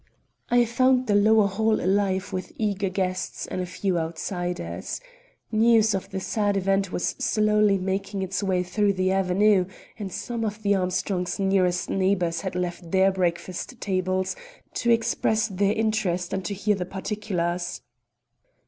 I 0.49 0.65
found 0.65 1.05
the 1.05 1.13
lower 1.13 1.45
hall 1.45 1.79
alive 1.79 2.33
with 2.33 2.53
eager 2.55 2.89
guests 2.89 3.45
and 3.45 3.61
a 3.61 3.67
few 3.67 3.99
outsiders. 3.99 4.99
News 5.51 5.93
of 5.93 6.09
the 6.09 6.19
sad 6.19 6.57
event 6.57 6.91
was 6.91 7.09
slowly 7.19 7.77
making 7.77 8.23
its 8.23 8.41
way 8.41 8.63
through 8.63 8.93
the 8.93 9.11
avenue, 9.11 9.65
and 9.99 10.11
some 10.11 10.43
of 10.43 10.63
the 10.63 10.73
Armstrongs' 10.73 11.37
nearest 11.37 11.87
neighbors 11.91 12.41
had 12.41 12.55
left 12.55 12.89
their 12.89 13.11
breakfast 13.11 13.79
tables 13.79 14.35
to 14.73 14.89
express 14.89 15.47
their 15.47 15.73
interest 15.73 16.33
and 16.33 16.43
to 16.45 16.55
hear 16.55 16.73
the 16.73 16.85
particulars. 16.87 17.81